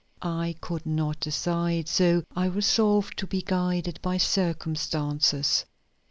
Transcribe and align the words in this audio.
I 0.23 0.55
could 0.61 0.87
not 0.87 1.19
decide, 1.19 1.87
so 1.87 2.23
I 2.35 2.45
resolved 2.45 3.19
to 3.19 3.27
be 3.27 3.43
guided 3.43 3.99
by 4.01 4.17
circumstances. 4.17 5.63